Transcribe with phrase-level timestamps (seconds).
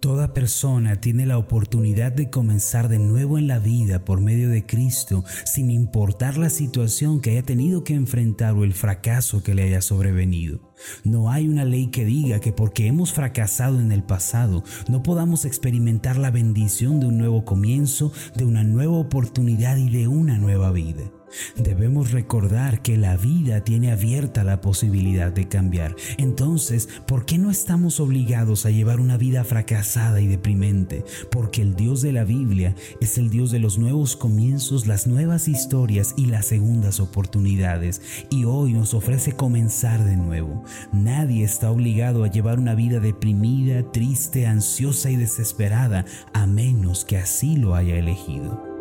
[0.00, 4.66] Toda persona tiene la oportunidad de comenzar de nuevo en la vida por medio de
[4.66, 9.64] Cristo, sin importar la situación que haya tenido que enfrentar o el fracaso que le
[9.64, 10.60] haya sobrevenido.
[11.04, 15.44] No hay una ley que diga que porque hemos fracasado en el pasado no podamos
[15.44, 20.70] experimentar la bendición de un nuevo comienzo, de una nueva oportunidad y de una nueva
[20.72, 21.10] vida.
[21.56, 25.94] Debemos recordar que la vida tiene abierta la posibilidad de cambiar.
[26.18, 31.04] Entonces, ¿por qué no estamos obligados a llevar una vida fracasada y deprimente?
[31.30, 35.48] Porque el Dios de la Biblia es el Dios de los nuevos comienzos, las nuevas
[35.48, 38.02] historias y las segundas oportunidades.
[38.30, 40.64] Y hoy nos ofrece comenzar de nuevo.
[40.92, 47.18] Nadie está obligado a llevar una vida deprimida, triste, ansiosa y desesperada, a menos que
[47.18, 48.76] así lo haya elegido.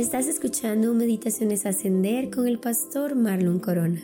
[0.00, 4.00] Estás escuchando Meditaciones Ascender con el pastor Marlon Corona.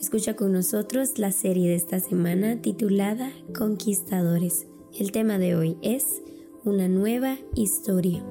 [0.00, 4.66] Escucha con nosotros la serie de esta semana titulada Conquistadores.
[4.98, 6.22] El tema de hoy es
[6.64, 8.24] Una nueva historia.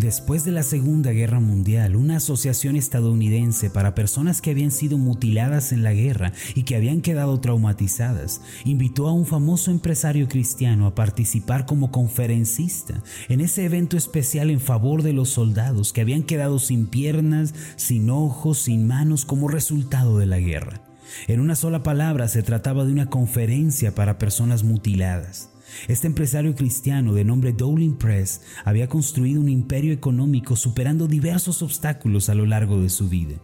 [0.00, 5.72] Después de la Segunda Guerra Mundial, una asociación estadounidense para personas que habían sido mutiladas
[5.72, 10.94] en la guerra y que habían quedado traumatizadas, invitó a un famoso empresario cristiano a
[10.94, 16.58] participar como conferencista en ese evento especial en favor de los soldados que habían quedado
[16.60, 20.80] sin piernas, sin ojos, sin manos como resultado de la guerra.
[21.28, 25.50] En una sola palabra se trataba de una conferencia para personas mutiladas.
[25.88, 32.28] Este empresario cristiano de nombre Dowling Press había construido un imperio económico superando diversos obstáculos
[32.28, 33.36] a lo largo de su vida.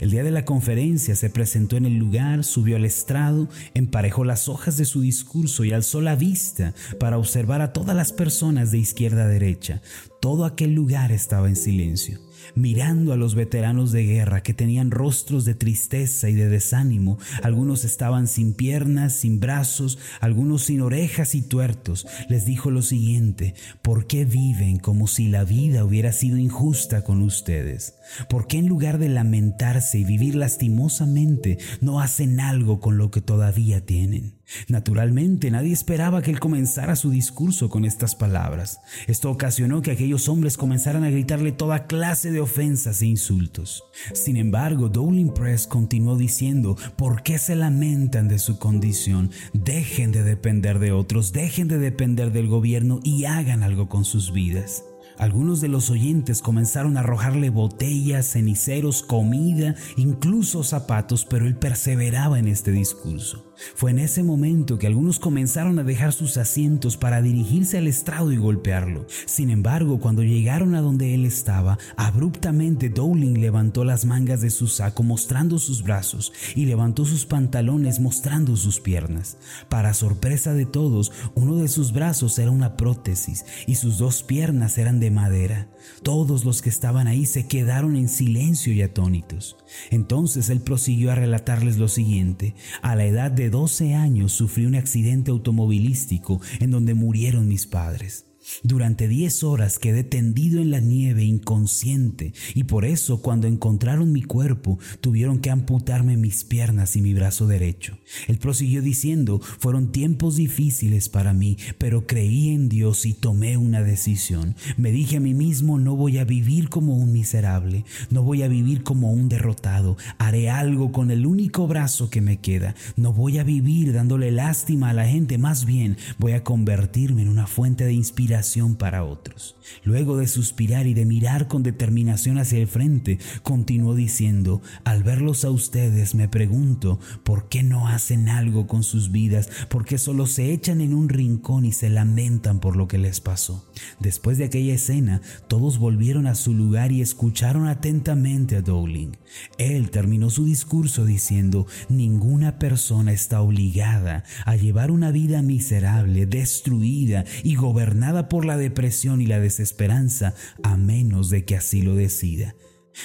[0.00, 4.48] El día de la conferencia se presentó en el lugar, subió al estrado, emparejó las
[4.48, 8.78] hojas de su discurso y alzó la vista para observar a todas las personas de
[8.78, 9.82] izquierda a derecha.
[10.20, 15.44] Todo aquel lugar estaba en silencio mirando a los veteranos de guerra que tenían rostros
[15.44, 17.18] de tristeza y de desánimo.
[17.42, 22.06] Algunos estaban sin piernas, sin brazos, algunos sin orejas y tuertos.
[22.28, 27.22] Les dijo lo siguiente, ¿por qué viven como si la vida hubiera sido injusta con
[27.22, 27.94] ustedes?
[28.28, 33.20] ¿Por qué en lugar de lamentarse y vivir lastimosamente no hacen algo con lo que
[33.20, 34.35] todavía tienen?
[34.68, 38.80] Naturalmente, nadie esperaba que él comenzara su discurso con estas palabras.
[39.06, 43.84] Esto ocasionó que aquellos hombres comenzaran a gritarle toda clase de ofensas e insultos.
[44.12, 49.30] Sin embargo, Dowling Press continuó diciendo, ¿por qué se lamentan de su condición?
[49.52, 54.32] Dejen de depender de otros, dejen de depender del gobierno y hagan algo con sus
[54.32, 54.84] vidas.
[55.18, 62.38] Algunos de los oyentes comenzaron a arrojarle botellas, ceniceros, comida, incluso zapatos, pero él perseveraba
[62.38, 63.46] en este discurso.
[63.74, 68.30] Fue en ese momento que algunos comenzaron a dejar sus asientos para dirigirse al estrado
[68.32, 69.06] y golpearlo.
[69.24, 74.66] Sin embargo, cuando llegaron a donde él estaba, abruptamente Dowling levantó las mangas de su
[74.66, 79.38] saco mostrando sus brazos y levantó sus pantalones mostrando sus piernas.
[79.68, 84.76] Para sorpresa de todos, uno de sus brazos era una prótesis y sus dos piernas
[84.76, 85.68] eran de madera.
[86.02, 89.56] Todos los que estaban ahí se quedaron en silencio y atónitos.
[89.90, 92.54] Entonces él prosiguió a relatarles lo siguiente.
[92.82, 98.26] A la edad de 12 años sufrí un accidente automovilístico en donde murieron mis padres.
[98.62, 104.22] Durante diez horas quedé tendido en la nieve inconsciente y por eso cuando encontraron mi
[104.22, 107.98] cuerpo tuvieron que amputarme mis piernas y mi brazo derecho.
[108.28, 113.82] Él prosiguió diciendo, fueron tiempos difíciles para mí, pero creí en Dios y tomé una
[113.82, 114.54] decisión.
[114.76, 118.48] Me dije a mí mismo, no voy a vivir como un miserable, no voy a
[118.48, 123.38] vivir como un derrotado, haré algo con el único brazo que me queda, no voy
[123.38, 127.84] a vivir dándole lástima a la gente, más bien voy a convertirme en una fuente
[127.84, 128.35] de inspiración
[128.78, 129.56] para otros.
[129.82, 135.44] Luego de suspirar y de mirar con determinación hacia el frente, continuó diciendo, al verlos
[135.44, 139.48] a ustedes me pregunto, ¿por qué no hacen algo con sus vidas?
[139.68, 143.20] ¿Por qué solo se echan en un rincón y se lamentan por lo que les
[143.20, 143.68] pasó?
[144.00, 149.12] Después de aquella escena, todos volvieron a su lugar y escucharon atentamente a Dowling.
[149.58, 157.24] Él terminó su discurso diciendo, ninguna persona está obligada a llevar una vida miserable, destruida
[157.42, 162.54] y gobernada por la depresión y la desesperanza a menos de que así lo decida.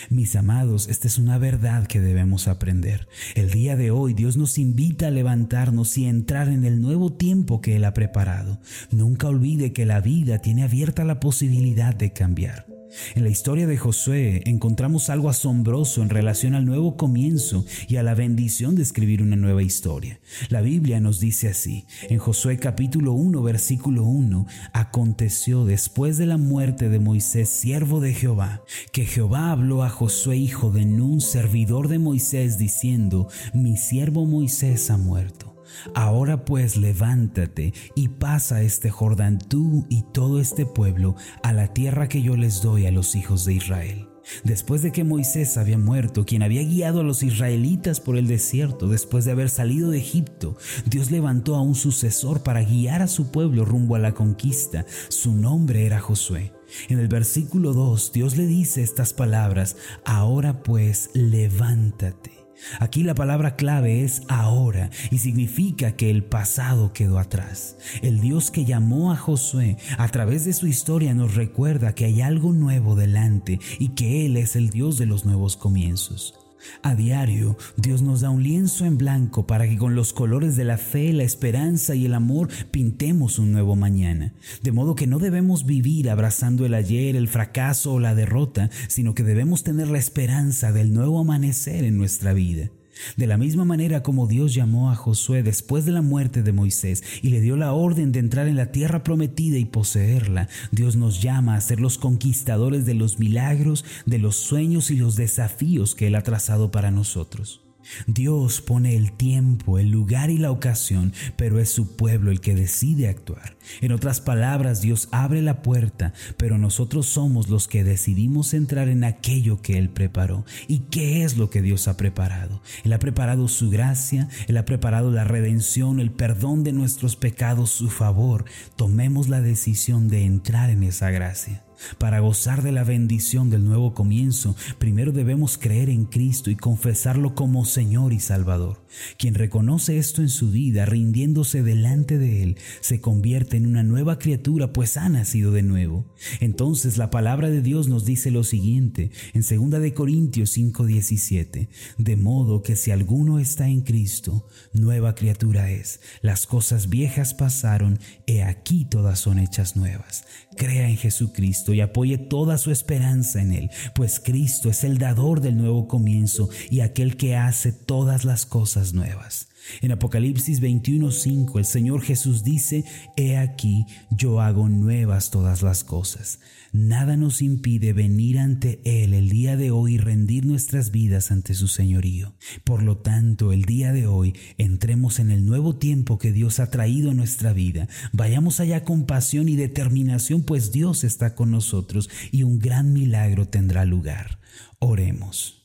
[0.09, 3.07] Mis amados, esta es una verdad que debemos aprender.
[3.35, 7.62] El día de hoy Dios nos invita a levantarnos y entrar en el nuevo tiempo
[7.62, 8.59] que Él ha preparado.
[8.91, 12.81] Nunca olvide que la vida tiene abierta la posibilidad de cambiar.
[13.15, 18.03] En la historia de Josué encontramos algo asombroso en relación al nuevo comienzo y a
[18.03, 20.19] la bendición de escribir una nueva historia.
[20.49, 26.38] La Biblia nos dice así, en Josué capítulo 1 versículo 1, aconteció después de la
[26.38, 31.88] muerte de Moisés, siervo de Jehová, que Jehová habló a Josué hijo de Nun, servidor
[31.88, 35.50] de Moisés, diciendo, mi siervo Moisés ha muerto.
[35.95, 42.09] Ahora pues levántate y pasa este Jordán tú y todo este pueblo a la tierra
[42.09, 44.07] que yo les doy a los hijos de Israel.
[44.44, 48.88] Después de que Moisés había muerto, quien había guiado a los israelitas por el desierto
[48.88, 53.31] después de haber salido de Egipto, Dios levantó a un sucesor para guiar a su
[53.31, 54.85] pueblo rumbo a la conquista.
[55.09, 56.53] Su nombre era Josué.
[56.88, 59.75] En el versículo 2 Dios le dice estas palabras,
[60.06, 62.40] ahora pues levántate.
[62.80, 67.78] Aquí la palabra clave es ahora y significa que el pasado quedó atrás.
[68.02, 72.22] El Dios que llamó a Josué a través de su historia nos recuerda que hay
[72.22, 76.40] algo nuevo delante y que Él es el Dios de los nuevos comienzos.
[76.84, 80.66] A diario, Dios nos da un lienzo en blanco para que con los colores de
[80.66, 84.34] la fe, la esperanza y el amor pintemos un nuevo mañana.
[84.62, 89.13] De modo que no debemos vivir abrazando el ayer, el fracaso o la derrota, sino
[89.16, 92.69] que debemos tener la esperanza del nuevo amanecer en nuestra vida.
[93.17, 97.03] De la misma manera como Dios llamó a Josué después de la muerte de Moisés
[97.21, 101.21] y le dio la orden de entrar en la tierra prometida y poseerla, Dios nos
[101.21, 106.07] llama a ser los conquistadores de los milagros, de los sueños y los desafíos que
[106.07, 107.61] Él ha trazado para nosotros.
[108.07, 112.56] Dios pone el tiempo, el lugar y la ocasión, pero es su pueblo el que
[112.56, 113.57] decide actuar.
[113.81, 119.04] En otras palabras, Dios abre la puerta, pero nosotros somos los que decidimos entrar en
[119.04, 120.45] aquello que Él preparó.
[120.68, 122.62] ¿Y qué es lo que Dios ha preparado?
[122.83, 127.69] Él ha preparado su gracia, Él ha preparado la redención, el perdón de nuestros pecados,
[127.69, 128.45] su favor.
[128.75, 131.63] Tomemos la decisión de entrar en esa gracia.
[131.98, 137.36] Para gozar de la bendición del nuevo comienzo, primero debemos creer en Cristo y confesarlo
[137.36, 138.81] como Señor y Salvador.
[139.17, 144.19] Quien reconoce esto en su vida, rindiéndose delante de Él, se convierte en una nueva
[144.19, 146.05] criatura, pues ha nacido de nuevo.
[146.39, 152.15] Entonces la palabra de Dios nos dice lo siguiente en 2 de Corintios 5:17, de
[152.17, 155.99] modo que si alguno está en Cristo, nueva criatura es.
[156.21, 160.25] Las cosas viejas pasaron, he aquí todas son hechas nuevas.
[160.57, 165.41] Crea en Jesucristo y apoye toda su esperanza en Él, pues Cristo es el dador
[165.41, 169.50] del nuevo comienzo y aquel que hace todas las cosas nuevas.
[169.81, 172.83] En Apocalipsis 21:5 el Señor Jesús dice,
[173.16, 176.39] He aquí, yo hago nuevas todas las cosas.
[176.74, 181.54] Nada nos impide venir ante Él el día de hoy y rendir nuestras vidas ante
[181.54, 182.33] su señorío.
[182.63, 186.72] Por lo tanto, el día de hoy entremos en el nuevo tiempo que Dios ha
[186.72, 187.89] traído a nuestra vida.
[188.13, 193.48] Vayamos allá con pasión y determinación, pues Dios está con nosotros y un gran milagro
[193.48, 194.39] tendrá lugar.
[194.80, 195.62] Oremos.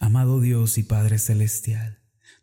[0.00, 1.98] Amado Dios y Padre Celestial,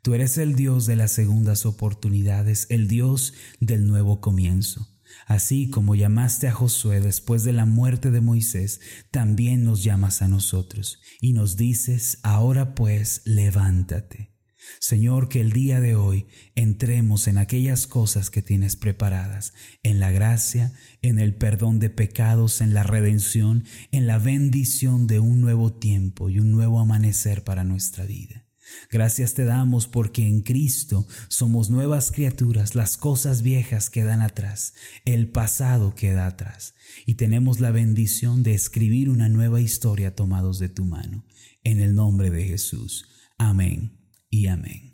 [0.06, 4.96] Tú eres el Dios de las segundas oportunidades, el Dios del nuevo comienzo.
[5.26, 10.28] Así como llamaste a Josué después de la muerte de Moisés, también nos llamas a
[10.28, 14.32] nosotros y nos dices, ahora pues, levántate.
[14.80, 20.12] Señor, que el día de hoy entremos en aquellas cosas que tienes preparadas, en la
[20.12, 25.74] gracia, en el perdón de pecados, en la redención, en la bendición de un nuevo
[25.74, 28.45] tiempo y un nuevo amanecer para nuestra vida.
[28.92, 34.74] Gracias te damos porque en Cristo somos nuevas criaturas, las cosas viejas quedan atrás,
[35.06, 36.76] el pasado queda atrás
[37.06, 41.26] y tenemos la bendición de escribir una nueva historia tomados de tu mano.
[41.64, 43.08] En el nombre de Jesús.
[43.38, 43.98] Amén
[44.30, 44.92] y amén.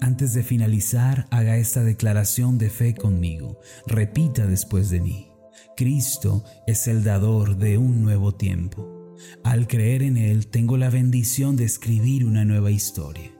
[0.00, 3.60] Antes de finalizar, haga esta declaración de fe conmigo.
[3.86, 5.28] Repita después de mí.
[5.76, 8.97] Cristo es el dador de un nuevo tiempo.
[9.44, 13.32] Al creer en Él tengo la bendición de escribir una nueva historia.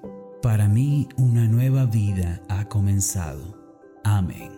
[0.43, 3.57] Para mí una nueva vida ha comenzado.
[4.05, 4.58] Amén.